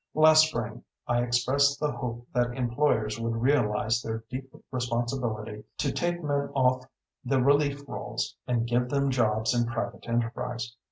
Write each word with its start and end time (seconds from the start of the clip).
Last 0.15 0.47
spring 0.47 0.83
I 1.05 1.21
expressed 1.21 1.79
the 1.79 1.91
hope 1.91 2.25
that 2.33 2.57
employers 2.57 3.19
would 3.19 3.35
realize 3.35 4.01
their 4.01 4.23
deep 4.31 4.51
responsibility 4.71 5.63
to 5.77 5.91
take 5.91 6.23
men 6.23 6.49
off 6.55 6.87
the 7.23 7.39
relief 7.39 7.83
rolls 7.87 8.35
and 8.47 8.65
give 8.67 8.89
them 8.89 9.11
jobs 9.11 9.53
in 9.53 9.67
private 9.67 10.09
enterprise. 10.09 10.75